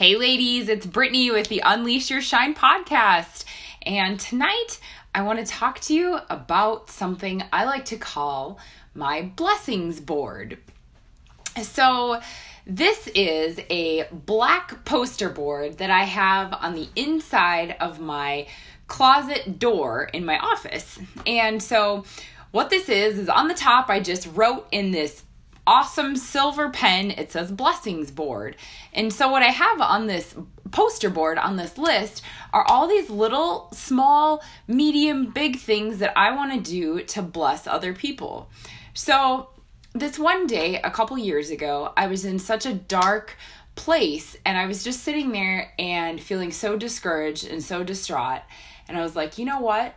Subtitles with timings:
[0.00, 3.44] Hey, ladies, it's Brittany with the Unleash Your Shine podcast.
[3.82, 4.80] And tonight,
[5.14, 8.58] I want to talk to you about something I like to call
[8.94, 10.56] my blessings board.
[11.60, 12.18] So,
[12.66, 18.46] this is a black poster board that I have on the inside of my
[18.86, 20.98] closet door in my office.
[21.26, 22.06] And so,
[22.52, 25.24] what this is, is on the top, I just wrote in this
[25.70, 28.56] awesome silver pen, it says blessings board.
[28.92, 30.34] And so, what I have on this
[30.72, 32.22] poster board on this list
[32.52, 37.68] are all these little, small, medium, big things that I want to do to bless
[37.68, 38.50] other people.
[38.94, 39.50] So,
[39.94, 43.36] this one day, a couple years ago, I was in such a dark
[43.76, 48.42] place and I was just sitting there and feeling so discouraged and so distraught.
[48.88, 49.94] And I was like, you know what?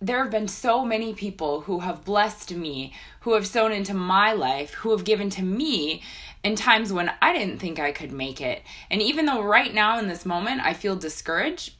[0.00, 4.32] There have been so many people who have blessed me, who have sown into my
[4.32, 6.02] life, who have given to me
[6.42, 8.62] in times when I didn't think I could make it.
[8.90, 11.74] And even though right now in this moment I feel discouraged,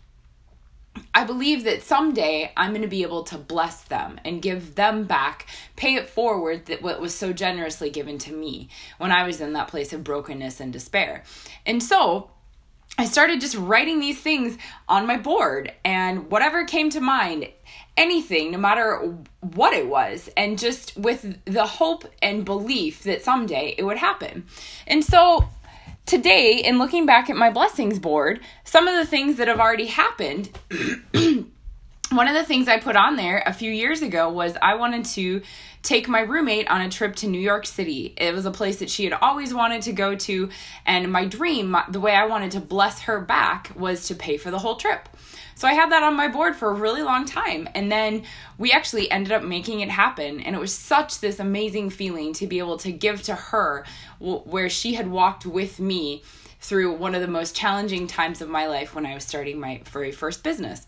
[1.15, 5.05] I believe that someday I'm going to be able to bless them and give them
[5.05, 9.41] back, pay it forward that what was so generously given to me when I was
[9.41, 11.23] in that place of brokenness and despair.
[11.65, 12.31] And so,
[13.01, 17.49] I started just writing these things on my board and whatever came to mind,
[17.97, 23.75] anything, no matter what it was, and just with the hope and belief that someday
[23.79, 24.45] it would happen.
[24.87, 25.49] And so
[26.05, 29.87] today, in looking back at my blessings board, some of the things that have already
[29.87, 30.51] happened.
[32.11, 35.05] one of the things I put on there a few years ago was I wanted
[35.07, 35.41] to
[35.83, 38.15] take my roommate on a trip to New York City.
[38.17, 40.51] It was a place that she had always wanted to go to,
[40.85, 44.51] and my dream, the way I wanted to bless her back, was to pay for
[44.51, 45.09] the whole trip.
[45.55, 47.69] So I had that on my board for a really long time.
[47.75, 48.23] And then
[48.57, 50.41] we actually ended up making it happen.
[50.41, 53.85] And it was such this amazing feeling to be able to give to her
[54.19, 56.23] where she had walked with me
[56.61, 59.83] through one of the most challenging times of my life when I was starting my
[59.85, 60.87] very first business.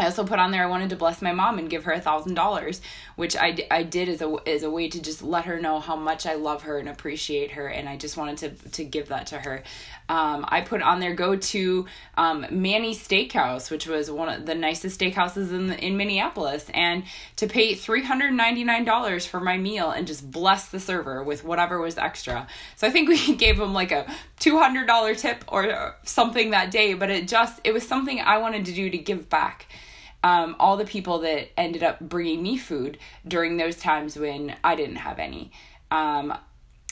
[0.00, 2.00] I also put on there I wanted to bless my mom and give her a
[2.00, 2.80] thousand dollars,
[3.16, 5.94] which I, I did as a as a way to just let her know how
[5.94, 9.26] much I love her and appreciate her, and I just wanted to to give that
[9.28, 9.62] to her.
[10.08, 14.54] Um, I put on there go to um, Manny Steakhouse, which was one of the
[14.54, 17.04] nicest steakhouses in in Minneapolis, and
[17.36, 21.22] to pay three hundred ninety nine dollars for my meal and just bless the server
[21.22, 22.46] with whatever was extra.
[22.76, 26.70] So I think we gave him like a two hundred dollar tip or something that
[26.70, 29.66] day, but it just it was something I wanted to do to give back
[30.22, 34.74] um, all the people that ended up bringing me food during those times when I
[34.74, 35.52] didn't have any.
[35.90, 36.34] Um,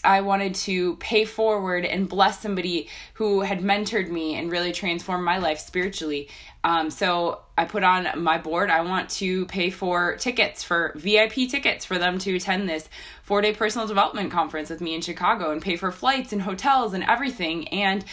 [0.05, 5.25] I wanted to pay forward and bless somebody who had mentored me and really transformed
[5.25, 6.29] my life spiritually.
[6.63, 11.51] Um, so I put on my board, I want to pay for tickets for VIP
[11.51, 12.89] tickets for them to attend this
[13.23, 16.95] four day personal development conference with me in Chicago and pay for flights and hotels
[16.95, 17.69] and everything.
[17.69, 18.05] And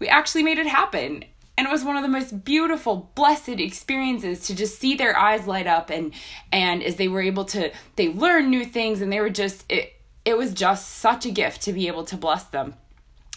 [0.00, 1.24] we actually made it happen
[1.58, 5.46] and it was one of the most beautiful blessed experiences to just see their eyes
[5.48, 6.14] light up and
[6.52, 9.92] and as they were able to they learned new things and they were just it
[10.24, 12.74] it was just such a gift to be able to bless them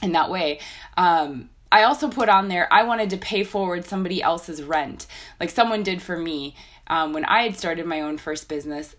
[0.01, 0.59] in that way
[0.95, 5.07] um I also put on there I wanted to pay forward somebody else's rent
[5.39, 6.55] like someone did for me
[6.87, 8.95] um, when I had started my own first business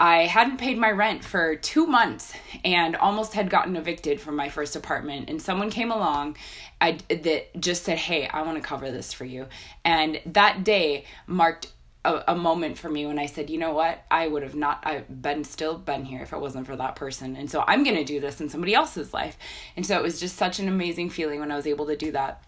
[0.00, 2.32] I hadn't paid my rent for two months
[2.64, 5.28] and almost had gotten evicted from my first apartment.
[5.28, 6.38] And someone came along
[6.80, 9.46] I, that just said, Hey, I want to cover this for you.
[9.84, 11.72] And that day marked
[12.04, 14.80] a, a, moment for me when I said, you know what, I would have not
[14.84, 17.36] I've been still been here if it wasn't for that person.
[17.36, 19.36] And so I'm gonna do this in somebody else's life.
[19.76, 22.10] And so it was just such an amazing feeling when I was able to do
[22.12, 22.42] that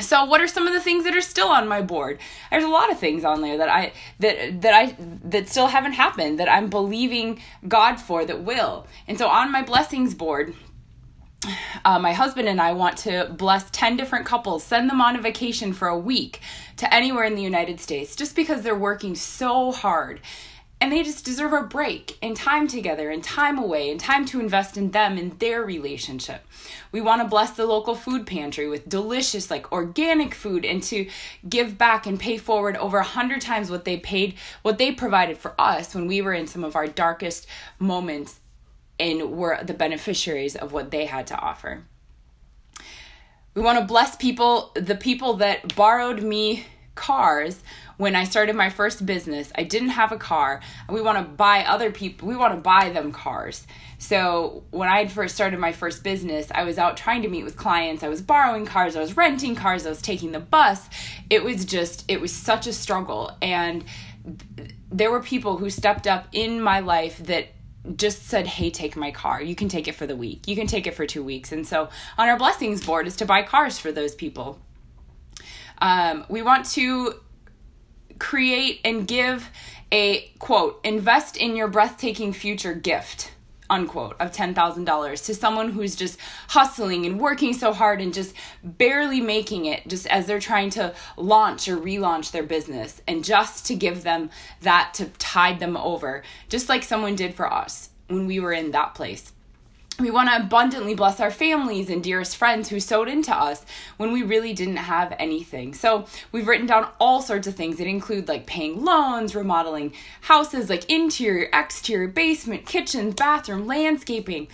[0.00, 2.18] so what are some of the things that are still on my board
[2.50, 5.92] there's a lot of things on there that i that that i that still haven't
[5.92, 10.54] happened that i'm believing god for that will and so on my blessings board
[11.84, 15.20] uh, my husband and I want to bless 10 different couples, send them on a
[15.20, 16.40] vacation for a week
[16.76, 20.20] to anywhere in the United States just because they're working so hard
[20.80, 24.38] and they just deserve a break and time together and time away and time to
[24.38, 26.44] invest in them and their relationship.
[26.92, 31.08] We want to bless the local food pantry with delicious, like organic food and to
[31.48, 35.38] give back and pay forward over a hundred times what they paid, what they provided
[35.38, 37.46] for us when we were in some of our darkest
[37.78, 38.40] moments
[38.98, 41.84] and were the beneficiaries of what they had to offer.
[43.54, 46.64] We want to bless people, the people that borrowed me
[46.94, 47.60] cars
[47.96, 49.52] when I started my first business.
[49.54, 50.60] I didn't have a car.
[50.88, 53.66] We want to buy other people, we want to buy them cars.
[53.98, 57.44] So when I had first started my first business, I was out trying to meet
[57.44, 58.02] with clients.
[58.02, 60.88] I was borrowing cars, I was renting cars, I was taking the bus.
[61.30, 63.32] It was just, it was such a struggle.
[63.40, 63.84] And
[64.90, 67.48] there were people who stepped up in my life that
[67.96, 69.42] just said, Hey, take my car.
[69.42, 70.48] You can take it for the week.
[70.48, 71.52] You can take it for two weeks.
[71.52, 74.58] And so on our blessings board is to buy cars for those people.
[75.78, 77.14] Um, we want to
[78.18, 79.50] create and give
[79.92, 83.33] a quote, invest in your breathtaking future gift
[83.70, 86.18] unquote of $10,000 to someone who's just
[86.48, 90.94] hustling and working so hard and just barely making it just as they're trying to
[91.16, 94.30] launch or relaunch their business and just to give them
[94.62, 98.70] that to tide them over just like someone did for us when we were in
[98.70, 99.33] that place
[100.00, 103.64] we want to abundantly bless our families and dearest friends who sowed into us
[103.96, 105.72] when we really didn't have anything.
[105.72, 109.92] So, we've written down all sorts of things that include like paying loans, remodeling
[110.22, 114.48] houses, like interior, exterior, basement, kitchens, bathroom, landscaping.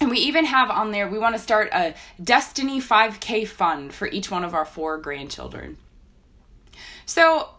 [0.00, 4.08] And we even have on there, we want to start a Destiny 5K fund for
[4.08, 5.76] each one of our four grandchildren.
[7.04, 7.50] So,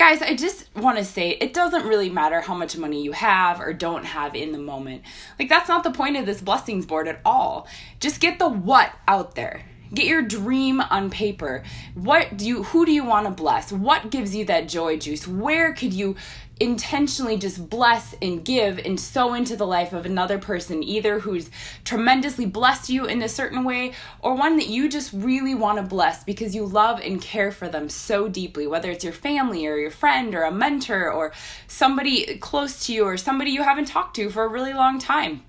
[0.00, 3.60] guys, I just want to say it doesn't really matter how much money you have
[3.60, 5.02] or don't have in the moment.
[5.38, 7.68] Like, that's not the point of this blessings board at all.
[8.00, 9.62] Just get the what out there.
[9.92, 11.64] Get your dream on paper.
[11.92, 13.72] What do you who do you want to bless?
[13.72, 15.28] What gives you that joy juice?
[15.28, 16.16] Where could you
[16.60, 21.50] intentionally just bless and give and sow into the life of another person, either who's
[21.84, 25.82] tremendously blessed you in a certain way or one that you just really want to
[25.82, 29.78] bless because you love and care for them so deeply, whether it's your family or
[29.78, 31.32] your friend or a mentor or
[31.66, 35.42] somebody close to you or somebody you haven't talked to for a really long time.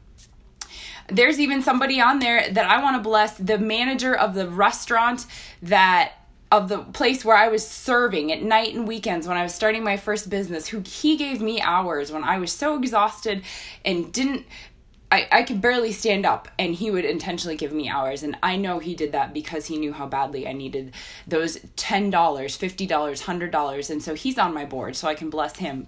[1.09, 5.25] There's even somebody on there that I want to bless the manager of the restaurant
[5.61, 6.13] that
[6.51, 9.83] of the place where I was serving at night and weekends when I was starting
[9.83, 13.43] my first business, who he gave me hours when I was so exhausted
[13.85, 14.45] and didn't
[15.13, 18.23] I, I could barely stand up and he would intentionally give me hours.
[18.23, 20.93] And i know he did that because he knew how badly i needed
[21.27, 25.87] those $10 $50 $100 and so he's on my board so i can bless him.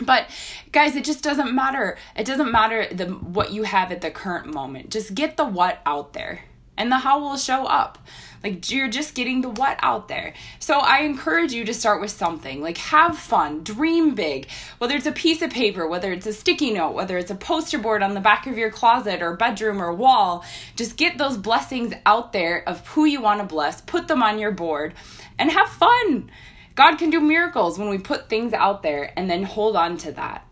[0.00, 0.28] But
[0.72, 1.96] guys it just doesn't matter.
[2.14, 4.90] It doesn't matter the what you have at the current moment.
[4.90, 6.44] Just get the what out there
[6.76, 7.98] and the how will show up
[8.46, 10.32] like you're just getting the what out there.
[10.60, 12.62] So I encourage you to start with something.
[12.62, 14.48] Like have fun, dream big.
[14.78, 17.78] Whether it's a piece of paper, whether it's a sticky note, whether it's a poster
[17.78, 20.44] board on the back of your closet or bedroom or wall,
[20.76, 24.38] just get those blessings out there of who you want to bless, put them on
[24.38, 24.94] your board
[25.38, 26.30] and have fun.
[26.76, 30.12] God can do miracles when we put things out there and then hold on to
[30.12, 30.46] that.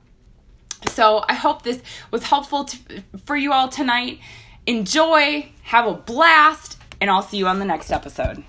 [0.89, 1.81] So I hope this
[2.11, 4.19] was helpful to, for you all tonight.
[4.67, 8.43] Enjoy, have a blast, and I'll see you on the next episode.